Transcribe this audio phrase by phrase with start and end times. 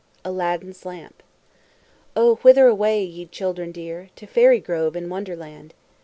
[0.25, 1.21] ALADDIN'S LAMP
[2.15, 4.09] Oh, whither away, ye children dear!
[4.15, 5.75] To Fairy Grove in Wonderland!